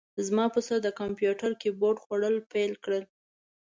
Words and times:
زما 0.27 0.45
پسه 0.55 0.75
د 0.81 0.87
کمپیوتر 0.99 1.51
کیبورډ 1.61 1.97
خوړل 2.03 2.35
پیل 2.51 2.73
کړل. 2.83 3.03